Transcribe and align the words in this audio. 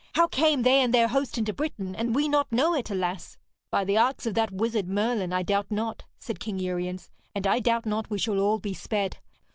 How 0.13 0.25
came 0.25 0.63
they 0.63 0.79
and 0.81 0.91
their 0.95 1.09
host 1.09 1.37
into 1.37 1.53
Britain, 1.53 1.95
and 1.95 2.15
we 2.15 2.27
not 2.27 2.51
know 2.51 2.73
it, 2.73 2.89
alas?' 2.89 3.37
'By 3.69 3.85
the 3.85 3.97
arts 3.99 4.25
of 4.25 4.33
that 4.33 4.49
wizard 4.51 4.87
Merlin, 4.87 5.31
I 5.31 5.43
doubt 5.43 5.69
not,' 5.69 6.05
said 6.17 6.39
King 6.39 6.57
Uriens. 6.57 7.11
'And 7.35 7.45
I 7.45 7.59
doubt 7.59 7.85
not 7.85 8.09
we 8.09 8.17
shall 8.17 8.39
all 8.39 8.57
be 8.57 8.73
sped. 8.73 9.17